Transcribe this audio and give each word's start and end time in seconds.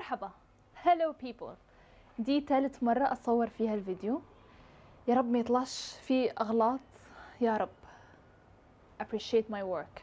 مرحبا. 0.00 0.30
هلو 0.74 1.14
بيبل 1.22 1.54
دي 2.18 2.40
تالت 2.40 2.82
مرة 2.82 3.12
أصور 3.12 3.46
فيها 3.46 3.74
الفيديو. 3.74 4.20
يا 5.08 5.14
رب 5.14 5.30
ما 5.30 5.38
يطلعش 5.38 5.94
فيه 6.02 6.34
أغلاط. 6.40 6.80
يا 7.40 7.56
رب. 7.56 7.68
Appreciate 9.02 9.52
my 9.52 9.62
work. 9.62 10.02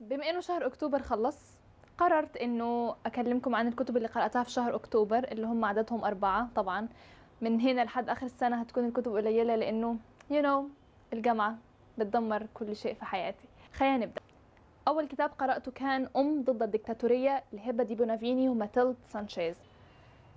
بما 0.00 0.30
إنه 0.30 0.40
شهر 0.40 0.66
أكتوبر 0.66 1.02
خلص 1.02 1.58
قررت 1.98 2.36
إنه 2.36 2.96
أكلمكم 3.06 3.54
عن 3.54 3.68
الكتب 3.68 3.96
اللي 3.96 4.08
قرأتها 4.08 4.42
في 4.42 4.50
شهر 4.50 4.74
أكتوبر 4.74 5.18
اللي 5.18 5.46
هم 5.46 5.64
عددهم 5.64 6.04
أربعة 6.04 6.48
طبعا. 6.54 6.88
من 7.40 7.60
هنا 7.60 7.84
لحد 7.84 8.08
آخر 8.08 8.26
السنة 8.26 8.60
هتكون 8.60 8.86
الكتب 8.86 9.16
قليلة 9.16 9.56
لأنه 9.56 9.96
you 10.30 10.42
know 10.42 10.62
الجامعة 11.12 11.58
بتدمر 11.98 12.46
كل 12.54 12.76
شيء 12.76 12.94
في 12.94 13.04
حياتي. 13.04 13.48
خلينا 13.74 13.96
نبدأ. 13.96 14.22
أول 14.88 15.06
كتاب 15.08 15.30
قرأته 15.38 15.72
كان 15.72 16.08
أم 16.16 16.42
ضد 16.42 16.62
الدكتاتورية 16.62 17.42
لهبة 17.52 17.84
دي 17.84 17.94
بونافيني 17.94 18.48
وماتيلد 18.48 18.96
سانشيز. 19.08 19.56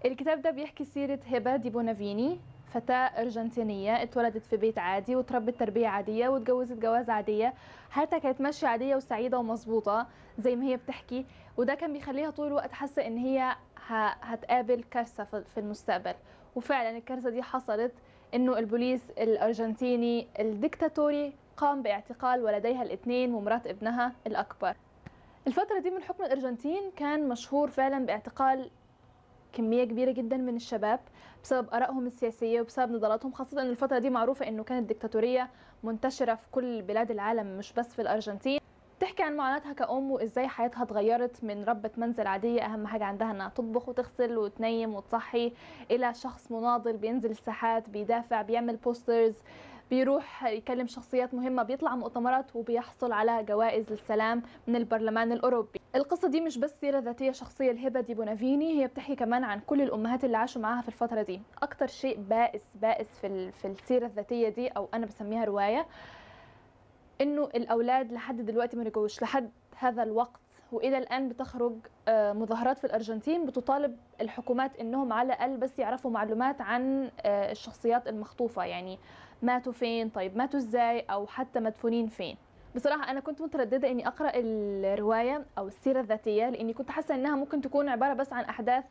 الكتاب 0.05 0.41
ده 0.41 0.52
بيحكي 0.52 0.85
سيرة 0.85 1.20
هبة 1.31 1.55
دي 1.55 1.70
بونافيني 1.70 2.40
فتاة 2.73 2.95
أرجنتينية 2.95 4.04
اتولدت 4.04 4.45
في 4.45 4.57
بيت 4.57 4.77
عادي 4.80 5.16
وتربت 5.16 5.59
تربية 5.59 5.88
عادية 5.88 6.27
واتجوزت 6.30 6.77
جواز 6.77 7.09
عادية. 7.09 7.54
حياتها 7.90 8.20
كانت 8.20 8.41
ماشية 8.41 8.67
عادية 8.67 8.95
وسعيدة 8.95 9.40
ومظبوطة 9.40 10.07
زي 10.40 10.55
ما 10.55 10.66
هي 10.66 10.77
بتحكي 10.77 11.26
وده 11.57 11.76
كان 11.76 11.93
بيخليها 11.93 12.29
طول 12.29 12.48
الوقت 12.48 12.71
حاسة 12.71 13.07
إن 13.07 13.18
هي 13.18 13.55
هتقابل 14.21 14.84
كارثة 14.91 15.23
في 15.23 15.43
في 15.54 15.59
المستقبل. 15.59 16.13
وفعلا 16.55 16.98
الكارثة 16.98 17.29
دي 17.29 17.43
حصلت 17.43 17.91
إنه 18.34 18.57
البوليس 18.59 19.02
الأرجنتيني 19.18 20.27
الدكتاتوري 20.40 21.34
قام 21.59 21.81
باعتقال 21.81 22.44
ولديها 22.44 22.84
الاثنين 22.84 23.34
ومرات 23.34 23.68
ابنها 23.68 24.13
الأكبر. 24.27 24.76
الفترة 25.48 25.80
دي 25.80 25.90
من 25.90 26.04
حكم 26.04 26.23
الأرجنتين 26.23 26.91
كان 26.95 27.30
مشهور 27.30 27.70
فعلا 27.70 28.05
باعتقال 28.05 28.70
كمية 29.54 29.84
كبيرة 29.84 30.12
جدا 30.12 30.38
من 30.38 30.55
الشباب 30.55 30.99
بسبب 31.43 31.74
آرائهم 31.74 32.07
السياسية 32.07 32.62
وبسبب 32.62 32.91
نضالاتهم 32.91 33.32
خاصة 33.32 33.62
أن 33.62 33.70
الفترة 33.70 33.99
دي 33.99 34.10
معروفة 34.10 34.48
أنه 34.48 34.63
كانت 34.63 34.91
الدكتاتورية 34.91 35.49
منتشرة 35.84 36.35
في 36.35 36.48
كل 36.52 36.82
بلاد 36.82 37.12
العالم 37.12 37.57
مش 37.57 37.74
بس 37.74 37.87
في 37.93 38.02
الأرجنتين. 38.02 38.60
تحكي 38.99 39.24
عن 39.24 39.35
معاناتها 39.35 39.74
كأم 39.74 40.12
وإزاي 40.12 40.48
حياتها 40.48 40.84
اتغيرت 40.84 41.43
من 41.43 41.63
ربة 41.63 41.91
منزل 41.98 42.27
عادية 42.27 42.62
أهم 42.65 42.87
حاجة 42.87 43.04
عندها 43.04 43.32
إنها 43.32 43.49
تطبخ 43.49 43.90
وتغسل 43.90 44.37
وتنيم 44.37 44.96
وتصحي 44.96 45.54
إلى 45.91 46.13
شخص 46.13 46.52
مناضل 46.52 46.98
بينزل 46.98 47.32
الساحات 47.32 47.90
بيدافع 47.90 48.41
بيعمل 48.41 48.76
بوسترز 48.76 49.34
بيروح 49.90 50.43
يكلم 50.43 50.87
شخصيات 50.87 51.34
مهمة 51.34 51.63
بيطلع 51.63 51.95
مؤتمرات 51.95 52.55
وبيحصل 52.55 53.12
على 53.12 53.43
جوائز 53.43 53.91
للسلام 53.91 54.43
من 54.68 54.76
البرلمان 54.76 55.31
الأوروبي. 55.31 55.79
القصة 55.96 56.27
دي 56.27 56.41
مش 56.41 56.57
بس 56.57 56.73
سيرة 56.81 56.99
ذاتية 56.99 57.31
شخصية 57.31 57.71
لهبة 57.71 58.01
دي 58.01 58.13
بونافيني 58.13 58.81
هي 58.81 58.87
بتحكي 58.87 59.15
كمان 59.15 59.43
عن 59.43 59.59
كل 59.59 59.81
الأمهات 59.81 60.23
اللي 60.23 60.37
عاشوا 60.37 60.62
معاها 60.62 60.81
في 60.81 60.87
الفترة 60.87 61.21
دي. 61.21 61.41
أكتر 61.63 61.87
شيء 61.87 62.20
بائس 62.20 62.62
بائس 62.76 63.07
في, 63.21 63.51
في 63.51 63.68
السيرة 63.68 64.06
الذاتية 64.06 64.50
دي 64.50 64.68
أو 64.68 64.90
أنا 64.94 65.06
بسميها 65.06 65.46
رواية 65.46 65.85
إنه 67.22 67.44
الأولاد 67.44 68.12
لحد 68.12 68.41
دلوقتي 68.46 68.78
ما 68.78 68.84
رجعوش 68.84 69.22
لحد 69.22 69.51
هذا 69.78 70.03
الوقت 70.03 70.40
وإلى 70.72 70.97
الآن 70.97 71.29
بتخرج 71.29 71.74
آه، 72.07 72.34
مظاهرات 72.34 72.78
في 72.78 72.84
الأرجنتين 72.84 73.46
بتطالب 73.46 73.97
الحكومات 74.22 74.78
إنهم 74.78 75.13
على 75.13 75.34
الأقل 75.34 75.57
بس 75.57 75.79
يعرفوا 75.79 76.12
معلومات 76.12 76.62
عن 76.62 77.12
آه، 77.22 77.51
الشخصيات 77.51 78.07
المخطوفة. 78.07 78.63
يعني 78.66 79.00
ماتوا 79.41 79.73
فين 79.73 80.09
طيب 80.09 80.38
ماتوا 80.38 80.59
إزاي 80.59 81.00
أو 81.00 81.28
حتى 81.28 81.59
مدفونين 81.59 82.07
فين. 82.07 82.38
بصراحة 82.75 83.12
أنا 83.12 83.19
كنت 83.19 83.41
مترددة 83.41 83.91
إني 83.91 84.07
أقرأ 84.07 84.31
الرواية 84.35 85.46
أو 85.57 85.68
السيرة 85.68 86.00
الذاتية 86.00 86.50
لأني 86.50 86.73
كنت 86.73 86.91
حاسة 86.91 87.16
إنها 87.16 87.35
ممكن 87.35 87.62
تكون 87.62 87.90
عبارة 87.90 88.13
بس 88.13 88.34
عن 88.34 88.44
أحداث 88.44 88.84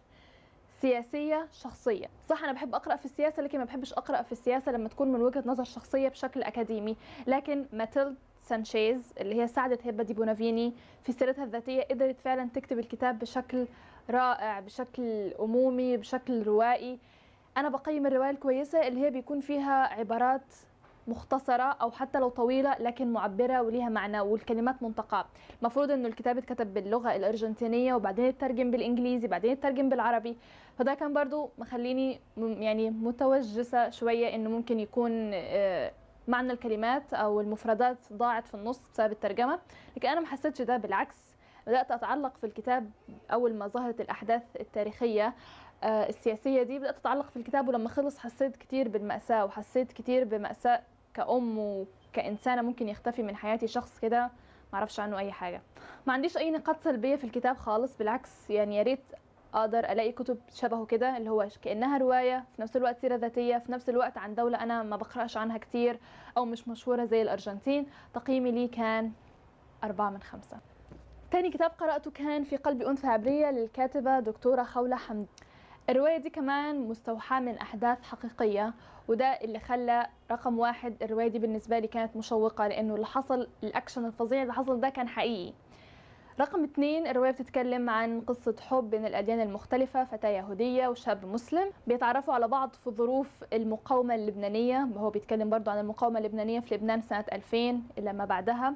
سياسية 0.80 1.48
شخصية. 1.52 2.06
صح 2.28 2.44
أنا 2.44 2.52
بحب 2.52 2.74
أقرأ 2.74 2.96
في 2.96 3.05
السياسة 3.05 3.42
لكن 3.42 3.58
ما 3.58 3.64
بحبش 3.64 3.92
أقرأ 3.92 4.22
في 4.22 4.32
السياسة 4.32 4.72
لما 4.72 4.88
تكون 4.88 5.12
من 5.12 5.22
وجهة 5.22 5.42
نظر 5.46 5.64
شخصية 5.64 6.08
بشكل 6.08 6.42
أكاديمي. 6.42 6.96
لكن 7.27 7.67
ماتيلد 7.73 8.14
سانشيز 8.42 9.12
اللي 9.20 9.42
هي 9.42 9.46
ساعدت 9.46 9.86
هبة 9.86 10.02
دي 10.05 10.14
بونافيني 10.14 10.73
في 11.05 11.12
سيرتها 11.12 11.44
الذاتية 11.44 11.83
قدرت 11.83 12.20
فعلا 12.20 12.48
تكتب 12.55 12.78
الكتاب 12.78 13.18
بشكل 13.18 13.67
رائع 14.11 14.61
بشكل 14.61 15.33
أمومي 15.40 15.96
بشكل 15.96 16.42
روائي. 16.42 16.98
أنا 17.58 17.69
بقيم 17.69 18.07
الرواية 18.07 18.30
الكويسة 18.30 18.89
اللي 18.89 19.01
هي 19.01 19.11
بيكون 19.11 19.41
فيها 19.41 19.95
عبارات 19.95 20.42
مختصرة 21.08 21.63
أو 21.63 21.91
حتى 21.91 22.19
لو 22.19 22.29
طويلة 22.29 22.77
لكن 22.79 23.13
معبرة 23.13 23.63
وليها 23.63 23.89
معنى 23.89 24.20
والكلمات 24.20 24.83
منتقاة 24.83 25.24
المفروض 25.61 25.91
إنه 25.91 26.08
الكتاب 26.08 26.39
اتكتب 26.39 26.74
باللغة 26.74 27.17
الأرجنتينية 27.17 27.95
وبعدين 27.95 28.24
اترجم 28.24 28.70
بالإنجليزي 28.70 29.29
بعدين 29.29 29.52
اترجم 29.52 29.89
بالعربي. 29.89 30.36
فده 30.79 30.95
كان 30.95 31.13
برضو 31.14 31.51
مخليني 31.58 32.20
يعني 32.36 32.91
متوجسة 32.91 33.91
شوية 33.91 34.35
إنه 34.35 34.51
ممكن 34.51 34.80
يكون 34.80 35.30
آه، 35.35 35.92
معنى 36.29 36.52
الكلمات 36.52 37.14
أو 37.14 37.41
المفردات 37.41 37.98
ضاعت 38.13 38.47
في 38.47 38.55
النص 38.55 38.80
بسبب 38.92 39.13
الترجمة. 39.13 39.58
لكن 39.97 40.08
أنا 40.08 40.20
ما 40.20 40.27
حسيتش 40.27 40.63
ده 40.63 40.77
بالعكس 40.77 41.17
بدأت 41.67 41.91
أتعلق 41.91 42.36
في 42.36 42.47
الكتاب 42.47 42.91
أول 43.33 43.55
ما 43.55 43.67
ظهرت 43.67 44.01
الأحداث 44.01 44.42
التاريخية. 44.61 45.35
آه، 45.83 46.08
السياسية 46.08 46.62
دي 46.62 46.78
بدأت 46.78 46.96
أتعلق 46.96 47.30
في 47.30 47.36
الكتاب 47.36 47.68
ولما 47.68 47.89
خلص 47.89 48.18
حسيت 48.18 48.56
كتير 48.56 48.89
بالمأساة 48.89 49.44
وحسيت 49.44 49.92
كتير 49.92 50.24
بمأساة 50.24 50.83
كأم 51.14 51.58
وكإنسانة 51.58 52.62
ممكن 52.62 52.89
يختفي 52.89 53.22
من 53.22 53.36
حياتي 53.36 53.66
شخص 53.66 53.98
كده 53.98 54.30
معرفش 54.72 55.00
عنه 55.00 55.18
أي 55.18 55.33
حاجة. 55.33 55.62
ما 56.06 56.12
عنديش 56.12 56.36
أي 56.36 56.50
نقاط 56.50 56.80
سلبية 56.84 57.17
في 57.17 57.24
الكتاب 57.24 57.56
خالص 57.56 57.96
بالعكس 57.96 58.50
يعني 58.50 58.77
يا 58.77 58.83
ريت 58.83 59.00
أقدر 59.55 59.78
ألاقي 59.78 60.12
كتب 60.12 60.38
شبهه 60.55 60.86
كده 60.86 61.17
اللي 61.17 61.30
هو 61.30 61.48
كأنها 61.62 61.98
رواية 61.98 62.44
في 62.56 62.62
نفس 62.62 62.77
الوقت 62.77 62.98
سيرة 63.00 63.17
ذاتية 63.17 63.58
في 63.58 63.72
نفس 63.72 63.88
الوقت 63.88 64.18
عن 64.18 64.34
دولة 64.34 64.62
أنا 64.62 64.83
ما 64.83 64.96
بقرأش 64.96 65.36
عنها 65.36 65.58
كتير 65.58 65.98
أو 66.36 66.44
مش 66.44 66.68
مشهورة 66.68 67.05
زي 67.05 67.22
الأرجنتين. 67.22 67.86
تقييمي 68.14 68.50
ليه 68.52 68.70
كان 68.70 69.12
أربعة 69.84 70.11
من 70.11 70.22
خمسة. 70.22 70.56
تاني 71.30 71.50
كتاب 71.50 71.70
قرأته 71.70 72.11
كان 72.11 72.44
في 72.44 72.56
قلب 72.56 72.83
أنثى 72.83 73.06
عبرية 73.06 73.50
للكاتبة 73.50 74.20
دكتورة 74.20 74.62
خولة 74.62 74.96
حمد. 74.96 75.27
الرواية 75.90 76.16
دي 76.16 76.30
كمان 76.30 76.80
مستوحاة 76.80 77.40
من 77.40 77.58
أحداث 77.58 78.02
حقيقية 78.02 78.74
وده 79.08 79.24
اللي 79.26 79.58
خلى 79.60 80.06
رقم 80.30 80.58
واحد 80.58 81.02
الرواية 81.02 81.28
دي 81.28 81.38
بالنسبة 81.38 81.78
لي 81.78 81.86
كانت 81.86 82.16
مشوقة 82.16 82.66
لأنه 82.68 82.94
اللي 82.94 83.06
حصل 83.06 83.48
الأكشن 83.64 84.04
الفظيع 84.06 84.42
اللي 84.42 84.52
حصل 84.52 84.80
ده 84.80 84.88
كان 84.88 85.08
حقيقي. 85.08 85.52
رقم 86.40 86.64
اتنين 86.64 87.06
الرواية 87.06 87.30
بتتكلم 87.30 87.90
عن 87.90 88.20
قصة 88.20 88.54
حب 88.60 88.90
بين 88.90 89.06
الأديان 89.06 89.40
المختلفة 89.40 90.04
فتاة 90.04 90.28
يهودية 90.28 90.88
وشاب 90.88 91.26
مسلم. 91.26 91.70
بيتعرفوا 91.86 92.34
على 92.34 92.48
بعض 92.48 92.74
في 92.84 92.90
ظروف 92.90 93.44
المقاومة 93.52 94.14
اللبنانية 94.14 94.88
وهو 94.94 95.10
بيتكلم 95.10 95.50
برضو 95.50 95.70
عن 95.70 95.78
المقاومة 95.78 96.18
اللبنانية 96.18 96.60
في 96.60 96.74
لبنان 96.74 97.00
سنة 97.02 97.24
2000 97.32 97.80
إلى 97.98 98.12
ما 98.12 98.24
بعدها. 98.24 98.74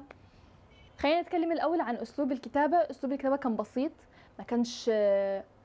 خلينا 0.99 1.21
نتكلم 1.21 1.51
الأول 1.51 1.81
عن 1.81 1.95
أسلوب 1.95 2.31
الكتابة. 2.31 2.77
أسلوب 2.77 3.13
الكتابة 3.13 3.35
كان 3.35 3.55
بسيط 3.55 3.91
ما 4.39 4.43
كانش 4.45 4.89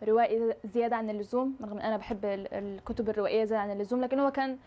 روائي 0.03 0.55
زيادة 0.65 0.97
عن 0.97 1.11
اللزوم 1.11 1.57
رغم 1.63 1.79
أن 1.79 1.85
أنا 1.85 1.97
بحب 1.97 2.25
ال- 2.25 2.55
الكتب 2.55 3.09
الروائية 3.09 3.45
زيادة 3.45 3.63
عن 3.63 3.71
اللزوم 3.71 4.01
لكن 4.01 4.19
هو 4.21 4.31
كان 4.31 4.59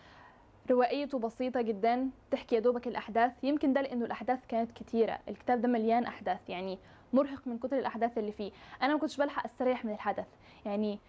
روائيته 0.71 1.19
بسيطة 1.19 1.61
جدا 1.61 2.09
تحكي 2.31 2.55
يا 2.55 2.59
دوبك 2.59 2.87
الأحداث. 2.87 3.31
يمكن 3.43 3.73
ده 3.73 3.81
لأنه 3.81 4.05
الأحداث 4.05 4.39
كانت 4.47 4.71
كتيرة. 4.71 5.19
الكتاب 5.29 5.61
ده 5.61 5.67
مليان 5.67 6.05
أحداث 6.05 6.49
يعني 6.49 6.79
مرهق 7.13 7.41
من 7.47 7.57
كتر 7.57 7.79
الأحداث 7.79 8.17
اللي 8.17 8.31
فيه. 8.31 8.51
أنا 8.81 8.93
ما 8.93 8.99
كنتش 8.99 9.17
بلحق 9.17 9.45
أستريح 9.45 9.85
من 9.85 9.91
الحدث. 9.93 10.27
يعني 10.65 10.99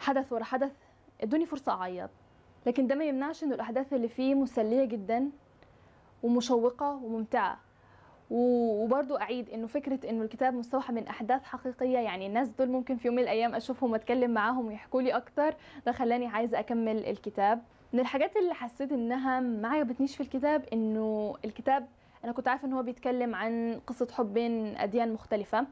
حدث 0.00 0.32
ورا 0.32 0.44
حدث 0.44 0.72
إدوني 1.20 1.46
فرصة 1.46 1.72
أعيط. 1.72 2.10
لكن 2.66 2.86
ده 2.86 2.94
ما 2.94 3.04
يمنعش 3.04 3.44
إنه 3.44 3.54
الأحداث 3.54 3.92
اللي 3.92 4.08
فيه 4.08 4.34
مسلية 4.34 4.84
جدا 4.84 5.30
ومشوقة 6.22 6.90
وممتعة. 7.04 7.58
وبرضو 8.30 9.16
أعيد 9.16 9.50
إنه 9.50 9.66
فكرة 9.66 10.10
إنه 10.10 10.22
الكتاب 10.24 10.54
مستوحى 10.54 10.92
من 10.92 11.06
أحداث 11.06 11.42
حقيقية 11.44 11.98
يعني 11.98 12.26
الناس 12.26 12.48
دول 12.48 12.68
ممكن 12.68 12.96
في 12.96 13.08
يوم 13.08 13.16
من 13.16 13.22
الأيام 13.22 13.54
أشوفهم 13.54 13.92
وأتكلم 13.92 14.30
معاهم 14.30 14.66
ويحكوا 14.66 15.02
لي 15.02 15.16
أكتر 15.16 15.54
ده 15.86 15.92
خلاني 15.92 16.26
عايزة 16.26 16.58
أكمل 16.58 17.06
الكتاب. 17.06 17.62
من 17.92 18.00
الحاجات 18.00 18.36
اللي 18.36 18.54
حسيت 18.54 18.92
إنها 18.92 19.40
ما 19.40 19.68
عجبتنيش 19.68 20.16
في 20.16 20.22
الكتاب 20.22 20.64
إنه 20.72 21.34
الكتاب 21.44 21.86
أنا 22.24 22.32
كنت 22.32 22.48
عارفة 22.48 22.68
إن 22.68 22.72
هو 22.72 22.82
بيتكلم 22.82 23.34
عن 23.34 23.80
قصة 23.86 24.08
حب 24.12 24.34
بين 24.34 24.76
أديان 24.76 25.12
مختلفة. 25.12 25.66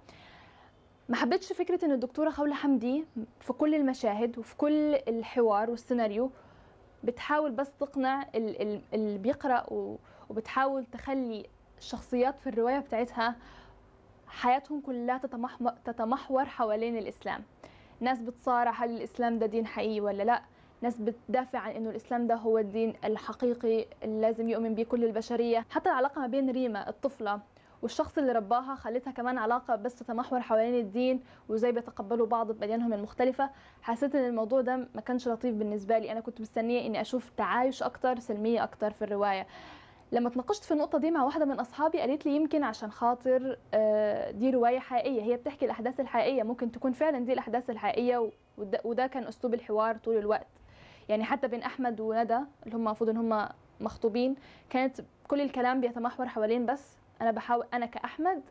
ما 1.09 1.17
حبيتش 1.17 1.53
فكرة 1.53 1.85
إن 1.85 1.93
الدكتورة 1.93 2.31
خولة 2.31 2.55
حمدي 2.55 3.05
في 3.41 3.53
كل 3.53 3.75
المشاهد 3.75 4.39
وفي 4.39 4.57
كل 4.57 4.95
الحوار 4.95 5.71
والسيناريو 5.71 6.31
بتحاول 7.05 7.51
بس 7.53 7.71
تقنع 7.81 8.23
ال- 8.35 8.63
ال- 8.63 8.81
اللي 8.95 9.19
بيقرأ 9.19 9.73
و- 9.73 9.97
وبتحاول 10.31 10.85
تخلي 10.85 11.47
الشخصيات 11.79 12.39
في 12.39 12.47
الرواية 12.47 12.79
بتاعتها 12.79 13.37
حياتهم 14.29 14.81
كلها 14.81 15.21
تتمحور, 15.85 16.45
حوالين 16.45 16.97
الإسلام. 16.97 17.43
ناس 18.01 18.19
بتصارع 18.21 18.71
هل 18.71 18.91
الإسلام 18.97 19.39
ده 19.39 19.47
دين 19.47 19.67
حقيقي 19.67 20.01
ولا 20.01 20.23
لا؟ 20.23 20.43
ناس 20.83 21.01
بتدافع 21.01 21.59
عن 21.59 21.71
إنه 21.71 21.91
الإسلام 21.91 22.27
ده 22.27 22.35
هو 22.35 22.59
الدين 22.59 22.95
الحقيقي 23.05 23.87
اللي 24.03 24.21
لازم 24.21 24.49
يؤمن 24.49 24.75
به 24.75 24.83
كل 24.83 25.05
البشرية. 25.05 25.67
حتى 25.71 25.89
العلاقة 25.89 26.21
ما 26.21 26.27
بين 26.27 26.51
ريما 26.51 26.89
الطفلة 26.89 27.41
والشخص 27.83 28.19
اللي 28.19 28.33
رباها 28.33 28.75
خلتها 28.75 29.11
كمان 29.11 29.39
علاقة 29.39 29.77
بس 29.77 29.95
تتمحور 29.95 30.41
حوالين 30.41 30.81
الدين 30.81 31.21
وإزاي 31.49 31.73
بيتقبلوا 31.73 32.27
بعض 32.27 32.53
بأديانهم 32.53 32.93
المختلفة. 32.93 33.51
حسيت 33.83 34.15
إن 34.15 34.25
الموضوع 34.27 34.61
ده 34.61 34.77
ما 34.95 35.01
كانش 35.01 35.29
لطيف 35.29 35.55
بالنسبة 35.55 35.99
لي. 35.99 36.13
أنا 36.13 36.21
كنت 36.21 36.41
مستنية 36.41 36.87
إني 36.87 37.01
أشوف 37.01 37.31
تعايش 37.37 37.83
أكتر 37.83 38.19
سلمية 38.19 38.65
أكتر 38.65 38.91
في 38.91 39.03
الرواية. 39.05 39.47
لما 40.13 40.29
اتناقشت 40.29 40.65
في 40.65 40.73
النقطة 40.73 40.99
دي 40.99 41.11
مع 41.11 41.25
واحدة 41.25 41.45
من 41.45 41.61
أصحابي 41.61 42.01
قالت 42.01 42.27
لي 42.27 42.37
يمكن 42.37 42.63
عشان 42.63 42.91
خاطر 42.91 43.59
آه، 43.75 44.31
دي 44.31 44.51
رواية 44.51 44.79
حقيقية 44.79 45.23
هي 45.23 45.37
بتحكي 45.37 45.65
الأحداث 45.65 46.01
الحقيقية 46.01 46.43
ممكن 46.43 46.73
تكون 46.73 46.93
فعلا 46.93 47.19
دي 47.19 47.33
الأحداث 47.33 47.71
الحقيقية 47.71 48.31
وده, 48.85 49.07
كان 49.07 49.25
أسلوب 49.25 49.55
الحوار 49.55 49.97
طول 49.97 50.17
الوقت. 50.17 50.47
يعني 51.09 51.25
حتى 51.25 51.49
بين 51.49 51.63
أحمد 51.63 52.01
وندى 52.01 52.37
اللي 52.67 52.77
هم 52.77 52.87
المفروض 52.87 53.11
إن 53.11 53.17
هم 53.17 53.49
مخطوبين 53.81 54.35
كانت 54.71 55.01
كل 55.29 55.41
الكلام 55.41 55.81
بيتمحور 55.81 56.27
حوالين 56.27 56.67
بس 56.67 56.97
أنا 57.21 57.31
بحاول 57.31 57.67
أنا 57.75 57.87
كأحمد 57.87 58.43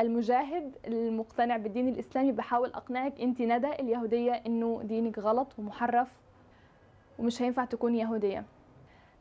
المجاهد 0.00 0.76
المقتنع 0.86 1.56
بالدين 1.56 1.88
الإسلامي 1.88 2.32
بحاول 2.32 2.68
أقنعك 2.72 3.20
أنت 3.20 3.42
ندى 3.42 3.72
اليهودية 3.72 4.32
إنه 4.32 4.80
دينك 4.84 5.18
غلط 5.18 5.58
ومحرف 5.58 6.08
ومش 7.18 7.42
هينفع 7.42 7.64
تكون 7.64 7.94
يهودية. 7.94 8.44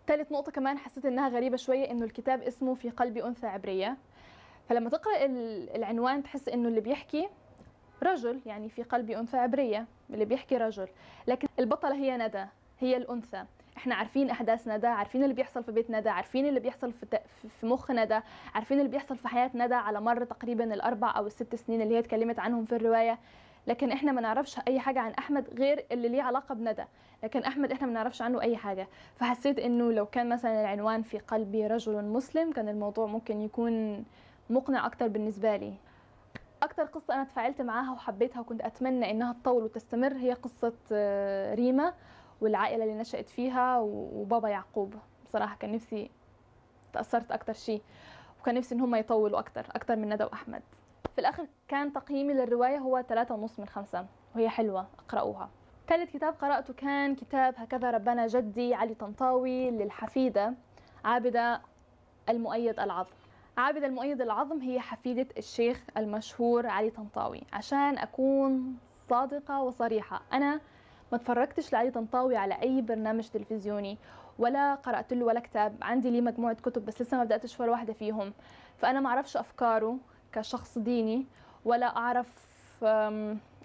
تالت 0.07 0.31
نقطة 0.31 0.52
كمان 0.52 0.78
حسيت 0.78 1.06
إنها 1.06 1.30
غريبة 1.30 1.57
شوية 1.57 1.92
إنه 1.92 2.06
الكتاب 2.06 2.42
اسمه 2.42 2.74
في 2.74 2.90
قلب 2.90 3.18
أنثى 3.18 3.48
عبرية. 3.48 3.98
فلما 4.69 4.90
تقرأ 4.90 5.25
ال- 5.25 5.75
العنوان 5.75 6.24
تحس 6.24 6.50
إنه 6.50 6.68
اللي 6.68 6.81
بيحكي 6.81 7.28
رجل 8.04 8.40
يعني 8.46 8.69
في 8.69 8.84
قلب 8.84 9.12
أنثى 9.12 9.38
عبرية 9.38 9.86
اللي 10.10 10.25
بيحكي 10.25 10.57
رجل. 10.57 10.88
لكن 11.28 11.48
البطلة 11.60 11.96
هي 11.96 12.18
ندى 12.18 12.46
هي 12.80 12.98
الأنثى. 12.98 13.44
إحنا 13.78 13.96
عارفين 13.96 14.30
أحداث 14.30 14.68
ندى 14.68 14.88
عارفين 14.88 15.24
اللي 15.24 15.34
بيحصل 15.34 15.63
في 15.63 15.72
بيت 15.72 15.92
ندى 15.92 16.10
عارفين 16.10 16.46
اللي 16.46 16.60
بيحصل 16.60 16.92
في 16.92 17.19
في 17.62 17.66
مخ 17.66 17.92
ندى 17.92 18.19
عارفين 18.56 18.80
اللي 18.80 18.90
بيحصل 18.92 19.18
في 19.18 19.28
حياة 19.28 19.51
ندى 19.56 19.74
على 19.75 20.01
مر 20.01 20.24
تقريبا 20.24 20.74
الأربع 20.74 21.18
أو 21.18 21.28
الست 21.28 21.56
سنين 21.56 21.81
اللي 21.81 21.96
هي 21.96 22.00
اتكلمت 22.00 22.40
عنهم 22.40 22.66
في 22.66 22.75
الرواية. 22.75 23.19
لكن 23.67 23.91
إحنا 23.91 24.12
ما 24.12 24.21
نعرفش 24.21 24.59
أي 24.67 24.79
حاجة 24.79 25.00
عن 25.00 25.12
أحمد 25.12 25.50
غير 25.59 25.85
اللي 25.91 26.09
ليه 26.09 26.21
علاقة 26.21 26.56
بندى. 26.56 26.83
لكن 27.23 27.44
أحمد 27.44 27.71
إحنا 27.71 27.88
ما 27.88 27.94
نعرفش 27.94 28.21
عنه 28.21 28.41
أي 28.41 28.57
حاجة. 28.57 28.88
فحسيت 29.15 29.59
إنه 29.59 29.91
لو 29.91 30.06
كان 30.06 30.29
مثلا 30.29 30.62
العنوان 30.62 31.01
في 31.01 31.17
قلبي 31.19 31.67
رجل 31.67 32.06
مسلم 32.06 32.51
كان 32.51 32.69
الموضوع 32.69 33.06
ممكن 33.06 33.41
يكون 33.41 34.06
مقنع 34.50 34.85
أكتر 34.85 35.07
بالنسبة 35.07 35.56
لي. 35.56 35.73
أكتر 36.63 36.83
قصة 36.83 37.13
أنا 37.13 37.23
تفاعلت 37.23 37.62
معاها 37.62 37.91
وحبيتها 37.91 38.39
وكنت 38.39 38.62
أتمنى 38.62 39.12
إنها 39.12 39.33
تطول 39.33 39.63
وتستمر 39.63 40.13
هي 40.13 40.33
قصة 40.33 40.73
آه، 40.91 41.56
ريما 41.56 41.94
والعائلة 42.41 42.83
اللي 42.83 42.95
نشأت 42.95 43.29
فيها 43.29 43.79
وبابا 43.79 44.50
يعقوب. 44.50 44.94
بصراحة 45.25 45.56
كان 45.57 45.71
نفسي 45.71 46.12
تأثرت 46.94 47.31
أكتر 47.31 47.53
شيء. 47.53 47.81
وكان 48.41 48.56
نفسي 48.56 48.75
إن 48.75 48.81
هم 48.81 48.95
يطولوا 48.95 49.39
أكتر 49.39 49.65
أكتر 49.71 49.95
من 49.95 50.09
ندى 50.13 50.23
وأحمد. 50.23 50.62
في 51.13 51.19
الآخر 51.22 51.48
كان 51.68 51.94
تقييمي 51.94 52.34
للرواية 52.34 52.78
هو 52.78 53.02
ثلاثة 53.10 53.36
ونص 53.36 53.60
من 53.60 53.66
خمسة. 53.66 54.06
وهي 54.36 54.50
حلوة 54.50 54.88
أقرأوها. 55.00 55.50
ثالث 55.88 56.13
كتاب 56.13 56.34
قرأته 56.34 56.74
كان 56.74 57.16
كتاب 57.16 57.54
هكذا 57.57 57.92
ربنا 57.92 58.28
جدي 58.28 58.74
علي 58.74 58.94
طنطاوي 58.94 59.72
للحفيدة 59.72 60.54
عابدة 61.06 61.62
المؤيد 62.30 62.80
العظم. 62.80 63.12
عابدة 63.57 63.86
المؤيد 63.88 64.22
العظم 64.22 64.60
هي 64.62 64.80
حفيدة 64.80 65.28
الشيخ 65.38 65.84
المشهور 65.98 66.68
علي 66.68 66.90
طنطاوي. 66.90 67.44
عشان 67.54 67.98
أكون 67.98 68.78
صادقة 69.10 69.62
وصريحة 69.62 70.22
أنا 70.34 70.54
ما 71.12 71.18
اتفرجتش 71.18 71.74
لعلي 71.74 71.92
طنطاوي 71.92 72.38
على 72.38 72.62
أي 72.62 72.81
برنامج 72.81 73.28
تلفزيوني 73.30 73.98
ولا 74.40 74.75
قرأت 74.75 75.13
له 75.13 75.25
ولا 75.25 75.40
كتاب. 75.40 75.78
عندي 75.81 76.10
ليه 76.10 76.22
مجموعة 76.22 76.56
كتب 76.56 76.86
بس 76.86 77.01
لسه 77.01 77.18
ما 77.18 77.24
بدأتش 77.24 77.60
ولا 77.60 77.72
واحدة 77.72 77.94
فيهم. 77.94 78.34
فأنا 78.78 79.00
ما 79.00 79.10
أعرفش 79.10 79.38
أفكاره. 79.38 79.98
كشخص 80.36 80.78
ديني 80.78 81.26
ولا 81.66 81.98
أعرف 81.98 82.28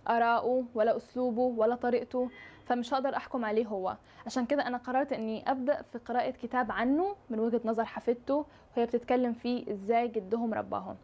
آراءه 0.08 0.64
ولا 0.74 0.96
أسلوبه 0.96 1.42
ولا 1.42 1.74
طريقته 1.74 2.30
فمش 2.66 2.94
هقدر 2.94 3.16
أحكم 3.16 3.44
عليه 3.44 3.66
هو. 3.66 3.96
عشان 4.26 4.46
كده 4.46 4.66
أنا 4.66 4.76
قررت 4.78 5.12
إني 5.12 5.50
أبدأ 5.50 5.82
في 5.82 5.98
قراءة 5.98 6.30
كتاب 6.30 6.72
عنه 6.72 7.16
من 7.30 7.40
وجهة 7.40 7.60
نظر 7.64 7.84
حفيدته 7.84 8.44
وهي 8.76 8.86
بتتكلم 8.86 9.32
فيه 9.32 9.72
إزاي 9.72 10.08
جدهم 10.08 10.54
رباهم. 10.54 10.96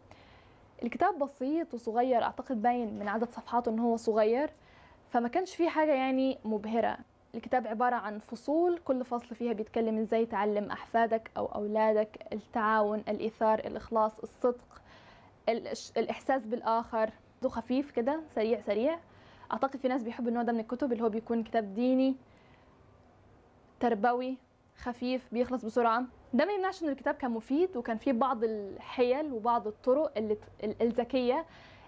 الكتاب 0.83 1.19
بسيط 1.19 1.73
وصغير 1.73 2.23
أعتقد 2.23 2.61
باين 2.61 2.99
من 2.99 3.07
عدد 3.07 3.29
صفحاته 3.31 3.69
إن 3.69 3.79
هو 3.79 3.97
صغير 3.97 4.49
فما 5.09 5.27
كانش 5.27 5.55
فيه 5.55 5.69
حاجة 5.69 5.93
يعني 5.93 6.37
مبهرة. 6.45 6.97
الكتاب 7.35 7.67
عبارة 7.67 7.95
عن 7.95 8.19
فصول 8.19 8.77
كل 8.85 9.05
فصل 9.05 9.35
فيها 9.35 9.53
بيتكلم 9.53 9.97
إزاي 9.97 10.25
تعلم 10.25 10.71
أحفادك 10.71 11.31
أو 11.37 11.45
أولادك 11.45 12.19
التعاون 12.33 13.03
الإيثار 13.07 13.59
الإخلاص 13.59 14.19
الصدق. 14.19 14.81
الإحساس 15.97 16.45
بالآخر. 16.45 17.09
ذو 17.43 17.49
خفيف 17.49 17.91
كده 17.91 18.19
سريع 18.35 18.61
سريع. 18.61 18.99
أعتقد 19.51 19.79
في 19.79 19.87
ناس 19.87 20.03
بيحبوا 20.03 20.29
النوع 20.29 20.43
ده 20.43 20.53
من 20.53 20.59
الكتب 20.59 20.91
اللي 20.91 21.03
هو 21.03 21.09
بيكون 21.09 21.43
كتاب 21.43 21.73
ديني 21.73 22.15
تربوي 23.79 24.37
خفيف 24.77 25.27
بيخلص 25.31 25.65
بسرعة. 25.65 26.03
ده 26.33 26.45
ما 26.45 26.51
يمنعش 26.53 26.83
إن 26.83 26.89
الكتاب 26.89 27.15
كان 27.15 27.31
مفيد 27.31 27.77
وكان 27.77 27.97
فيه 27.97 28.11
بعض 28.11 28.43
الحيل 28.43 29.31
وبعض 29.33 29.67
الطرق 29.67 30.11
اللي 30.17 30.35
ت- 30.35 30.39
ال- 30.63 30.81
الذكية 30.81 31.45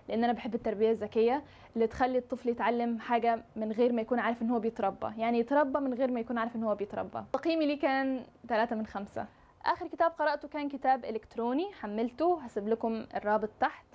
لأن 0.10 0.24
أنا 0.24 0.34
بحب 0.34 0.56
التربية 0.56 0.92
الذكية 0.92 1.44
اللي 1.76 1.88
تخلي 1.88 2.18
الطفل 2.18 2.50
يتعلم 2.50 3.00
حاجة 3.00 3.44
من 3.56 3.72
غير 3.72 3.94
ما 3.94 4.02
يكون 4.02 4.20
عارف 4.20 4.42
إن 4.42 4.50
هو 4.50 4.60
بيتربى. 4.60 5.08
يعني 5.22 5.40
يتربى 5.40 5.80
من 5.80 5.94
غير 5.94 6.12
ما 6.12 6.20
يكون 6.20 6.38
عارف 6.38 6.56
إن 6.56 6.64
هو 6.64 6.76
بيتربى. 6.76 7.24
تقييمي 7.34 7.66
ليه 7.66 7.80
كان 7.80 8.24
3 8.48 8.76
من 8.76 8.86
5 8.86 9.26
آخر 9.66 9.88
كتاب 9.88 10.12
قرأته 10.12 10.48
كان 10.48 10.70
كتاب 10.70 11.06
إلكتروني 11.06 11.74
حملته 11.74 12.42
هسيب 12.42 12.68
لكم 12.68 13.06
الرابط 13.16 13.50
تحت. 13.60 13.86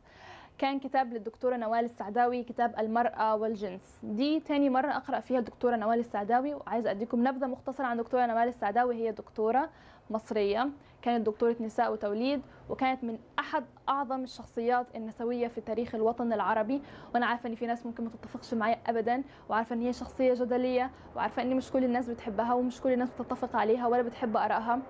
كان 0.58 0.78
كتاب 0.78 1.12
للدكتورة 1.12 1.56
نوال 1.56 1.84
السعداوي 1.84 2.42
كتاب 2.42 2.78
المرأة 2.78 3.36
والجنس. 3.36 4.00
دي 4.02 4.40
تاني 4.40 4.70
مرة 4.70 4.96
أقرأ 4.96 5.20
فيها 5.20 5.38
الدكتورة 5.38 5.76
نوال 5.76 5.98
السعداوي 5.98 6.54
وعايزة 6.54 6.90
أديكم 6.90 7.28
نبذة 7.28 7.46
مختصرة 7.46 7.84
عن 7.84 7.96
دكتورة 7.96 8.26
نوال 8.26 8.48
السعداوي. 8.48 8.94
هي 8.94 9.12
دكتورة 9.12 9.70
مصرية 10.10 10.70
كانت 11.02 11.26
دكتورة 11.26 11.56
نساء 11.60 11.92
وتوليد 11.92 12.42
وكانت 12.68 13.04
من 13.04 13.18
أحد 13.38 13.64
أعظم 13.88 14.22
الشخصيات 14.22 14.86
النسوية 14.94 15.48
في 15.48 15.60
تاريخ 15.60 15.94
الوطن 15.94 16.32
العربي. 16.32 16.82
وأنا 17.14 17.26
عارفة 17.26 17.48
إن 17.48 17.54
في 17.54 17.66
ناس 17.66 17.86
ممكن 17.86 18.04
ما 18.04 18.10
تتفقش 18.10 18.54
معايا 18.54 18.78
أبدا 18.86 19.22
وعارفة 19.48 19.74
إن 19.74 19.80
هي 19.80 19.92
شخصية 19.92 20.34
جدلية 20.34 20.90
وعارفة 21.16 21.42
إن 21.42 21.56
مش 21.56 21.70
كل 21.70 21.84
الناس 21.84 22.08
بتحبها 22.08 22.52
ومش 22.54 22.80
كل 22.80 22.92
الناس 22.92 23.10
بتتفق 23.10 23.56
عليها 23.56 23.86
ولا 23.86 24.02
بتحب 24.02 24.36
آرائها. 24.36 24.80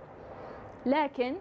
لكن 0.87 1.35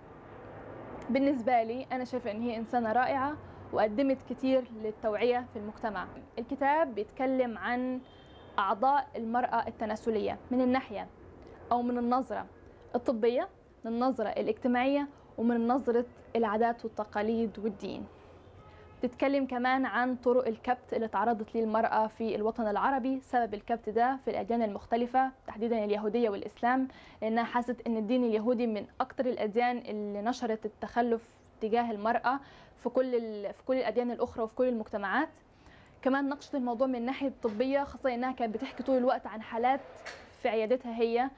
بالنسبة 1.09 1.63
لي 1.63 1.87
أنا 1.91 2.05
شايفة 2.05 2.31
إن 2.31 2.41
هي 2.41 2.57
إنسانة 2.57 2.91
رائعة 2.91 3.37
وقدمت 3.73 4.17
كتير 4.29 4.63
للتوعية 4.83 5.45
في 5.53 5.59
المجتمع. 5.59 6.07
الكتاب 6.39 6.95
بيتكلم 6.95 7.57
عن 7.57 8.01
أعضاء 8.59 9.07
المرأة 9.15 9.67
التناسلية 9.67 10.37
من 10.51 10.61
الناحية 10.61 11.07
أو 11.71 11.81
من 11.81 11.97
النظرة 11.97 12.45
الطبية 12.95 13.49
من 13.85 13.91
النظرة 13.91 14.29
الاجتماعية 14.29 15.07
ومن 15.37 15.67
نظرة 15.67 16.05
العادات 16.35 16.85
والتقاليد 16.85 17.59
والدين. 17.59 18.05
تتكلم 19.03 19.45
كمان 19.45 19.85
عن 19.85 20.15
طرق 20.15 20.47
الكبت 20.47 20.93
اللي 20.93 21.07
تعرضت 21.07 21.55
ليه 21.55 21.63
المرأة 21.63 22.07
في 22.07 22.35
الوطن 22.35 22.67
العربي. 22.67 23.19
سبب 23.21 23.53
الكبت 23.53 23.89
ده 23.89 24.17
في 24.25 24.31
الأديان 24.31 24.61
المختلفة 24.61 25.31
تحديدا 25.47 25.83
اليهودية 25.85 26.29
والإسلام 26.29 26.87
لأنها 27.21 27.43
حست 27.43 27.75
أن 27.87 27.97
الدين 27.97 28.23
اليهودي 28.23 28.67
من 28.67 28.85
أكتر 29.01 29.25
الأديان 29.25 29.77
اللي 29.77 30.21
نشرت 30.21 30.65
التخلف 30.65 31.21
تجاه 31.61 31.91
المرأة 31.91 32.39
في 32.83 32.89
كل 32.89 33.11
في 33.53 33.63
كل 33.67 33.73
الأديان 33.75 34.11
الأخرى 34.11 34.43
وفي 34.43 34.55
كل 34.55 34.67
المجتمعات. 34.67 35.29
كمان 36.01 36.29
ناقشت 36.29 36.55
الموضوع 36.55 36.87
من 36.87 36.95
الناحية 36.95 37.27
الطبية 37.27 37.83
خاصة 37.83 38.13
إنها 38.13 38.31
كانت 38.31 38.53
بتحكي 38.53 38.83
طول 38.83 38.97
الوقت 38.97 39.27
عن 39.27 39.41
حالات 39.41 39.79
في 40.41 40.49
عيادتها 40.49 40.95
هي. 40.99 41.29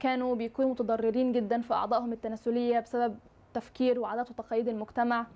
كانوا 0.00 0.34
بيكونوا 0.34 0.70
متضررين 0.70 1.32
جدا 1.32 1.60
في 1.60 1.74
أعضائهم 1.74 2.12
التناسلية 2.12 2.80
بسبب 2.80 3.18
تفكير 3.54 4.00
وعادات 4.00 4.30
وتقاليد 4.30 4.68
المجتمع 4.68 5.26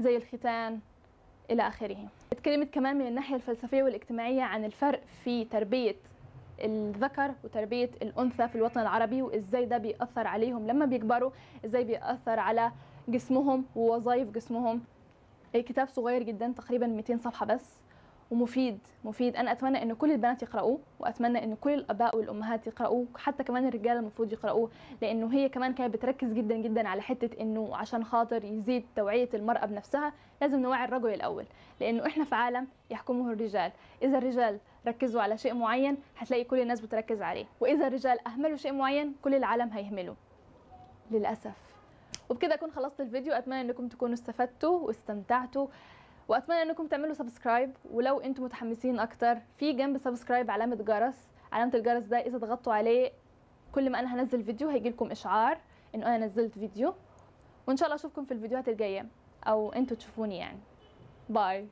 زي 0.00 0.16
الختان 0.16 0.80
إلى 1.50 1.68
آخره. 1.68 1.96
اتكلمت 2.32 2.74
كمان 2.74 2.96
من 2.96 3.06
الناحية 3.06 3.36
الفلسفية 3.36 3.82
والاجتماعية 3.82 4.42
عن 4.42 4.64
الفرق 4.64 5.00
في 5.24 5.44
تربية 5.44 5.96
الذكر 6.60 7.34
وتربية 7.44 7.90
الأنثى 8.02 8.48
في 8.48 8.56
الوطن 8.56 8.80
العربي 8.80 9.22
وإزاي 9.22 9.64
ده 9.64 9.78
بيأثر 9.78 10.26
عليهم 10.26 10.66
لما 10.66 10.86
بيكبروا 10.86 11.30
إزاي 11.64 11.84
بيأثر 11.84 12.38
على 12.38 12.72
جسمهم 13.08 13.64
ووظائف 13.76 14.30
جسمهم. 14.30 14.80
الكتاب 15.54 15.88
صغير 15.88 16.22
جدا 16.22 16.54
تقريبا 16.56 16.86
200 16.86 17.16
صفحة 17.18 17.46
بس. 17.46 17.80
ومفيد 18.30 18.78
مفيد. 19.04 19.36
أنا 19.36 19.52
أتمنى 19.52 19.82
إن 19.82 19.94
كل 19.94 20.12
البنات 20.12 20.42
يقراوه 20.42 20.78
وأتمنى 21.00 21.44
إن 21.44 21.54
كل 21.54 21.74
الآباء 21.74 22.16
والأمهات 22.16 22.66
يقراوه 22.66 23.06
حتى 23.16 23.44
كمان 23.44 23.68
الرجاله 23.68 24.00
المفروض 24.00 24.32
يقراوه 24.32 24.70
لأنه 25.02 25.32
هي 25.32 25.48
كمان 25.48 25.72
كانت 25.72 25.94
بتركز 25.94 26.32
جدا 26.32 26.56
جدا 26.56 26.88
على 26.88 27.02
حتة 27.02 27.42
إنه 27.42 27.76
عشان 27.76 28.04
خاطر 28.04 28.44
يزيد 28.44 28.84
توعية 28.96 29.28
المرأة 29.34 29.66
بنفسها 29.66 30.12
لازم 30.40 30.60
نوعي 30.60 30.84
الرجل 30.84 31.14
الأول. 31.14 31.44
لأنه 31.80 32.06
إحنا 32.06 32.24
في 32.24 32.34
عالم 32.34 32.66
يحكمه 32.90 33.32
الرجال. 33.32 33.72
إذا 34.02 34.18
الرجال 34.18 34.58
ركزوا 34.86 35.22
على 35.22 35.38
شيء 35.38 35.54
معين 35.54 35.96
هتلاقي 36.18 36.44
كل 36.44 36.60
الناس 36.60 36.80
بتركز 36.80 37.22
عليه. 37.22 37.46
وإذا 37.60 37.86
الرجال 37.86 38.26
أهملوا 38.26 38.56
شيء 38.56 38.72
معين 38.72 39.14
كل 39.22 39.34
العالم 39.34 39.68
هيهمله. 39.68 40.16
للأسف. 41.10 41.52
وبكده 42.30 42.54
أكون 42.54 42.70
خلصت 42.70 43.00
الفيديو. 43.00 43.32
أتمنى 43.32 43.60
إنكم 43.60 43.88
تكونوا 43.88 44.14
استفدتوا 44.14 44.78
واستمتعتوا. 44.78 45.66
وأتمنى 46.28 46.62
إنكم 46.62 46.86
تعملوا 46.86 47.14
subscribe 47.14 47.72
ولو 47.90 48.20
أنتم 48.20 48.44
متحمسين 48.44 49.00
أكتر 49.00 49.38
في 49.58 49.72
جنب 49.72 49.98
subscribe 49.98 50.50
علامة 50.50 50.76
جرس. 50.76 51.28
علامة 51.52 51.74
الجرس 51.74 52.02
ده 52.02 52.18
إذا 52.18 52.38
ضغطتوا 52.38 52.72
عليه 52.72 53.12
كل 53.74 53.90
ما 53.90 54.00
أنا 54.00 54.14
هنزل 54.14 54.44
فيديو 54.44 54.68
هيجي 54.68 54.90
لكم 54.90 55.10
إشعار 55.10 55.58
انه 55.94 56.16
أنا 56.16 56.26
نزلت 56.26 56.58
فيديو. 56.58 56.94
وإن 57.66 57.76
شاء 57.76 57.86
الله 57.86 57.94
أشوفكم 57.94 58.24
في 58.24 58.34
الفيديوهات 58.34 58.68
الجاية. 58.68 59.06
أو 59.46 59.72
أنتوا 59.72 59.96
تشوفوني 59.96 60.38
يعني. 60.38 60.58
bye 61.28 61.68